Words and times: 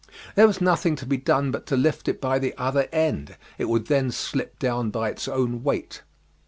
There 0.33 0.47
was 0.47 0.59
nothing 0.59 0.95
to 0.95 1.05
be 1.05 1.17
done 1.17 1.51
but 1.51 1.67
to 1.67 1.77
lift 1.77 2.07
it 2.07 2.19
by 2.19 2.39
the 2.39 2.55
other 2.57 2.87
end; 2.91 3.37
it 3.59 3.65
would 3.69 3.85
then 3.85 4.09
slip 4.09 4.57
down 4.57 4.89
by 4.89 5.09
its 5.11 5.27
own 5.27 5.61
weight. 5.61 6.01